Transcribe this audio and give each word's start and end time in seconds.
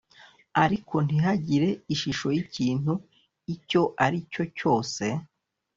ariko 0.63 0.95
ntihagire 1.05 1.69
ishusho 1.93 2.27
y’ikintu 2.35 2.93
icyo 3.53 3.81
ari 4.05 4.19
cyo 4.31 4.43
cyose 4.57 5.03